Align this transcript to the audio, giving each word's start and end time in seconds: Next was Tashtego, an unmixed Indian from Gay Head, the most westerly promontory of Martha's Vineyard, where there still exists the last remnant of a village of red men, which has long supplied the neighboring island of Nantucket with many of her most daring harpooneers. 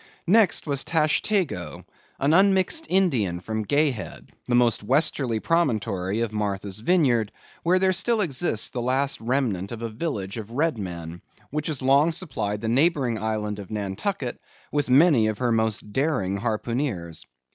Next 0.25 0.65
was 0.65 0.83
Tashtego, 0.83 1.85
an 2.19 2.33
unmixed 2.33 2.87
Indian 2.89 3.39
from 3.39 3.61
Gay 3.61 3.91
Head, 3.91 4.31
the 4.47 4.55
most 4.55 4.81
westerly 4.81 5.39
promontory 5.39 6.21
of 6.21 6.33
Martha's 6.33 6.79
Vineyard, 6.79 7.31
where 7.61 7.77
there 7.77 7.93
still 7.93 8.21
exists 8.21 8.69
the 8.69 8.81
last 8.81 9.21
remnant 9.21 9.71
of 9.71 9.83
a 9.83 9.89
village 9.89 10.37
of 10.37 10.49
red 10.49 10.79
men, 10.79 11.21
which 11.51 11.67
has 11.67 11.83
long 11.83 12.13
supplied 12.13 12.61
the 12.61 12.67
neighboring 12.67 13.19
island 13.19 13.59
of 13.59 13.69
Nantucket 13.69 14.41
with 14.71 14.89
many 14.89 15.27
of 15.27 15.37
her 15.37 15.51
most 15.51 15.93
daring 15.93 16.37
harpooneers. 16.39 17.23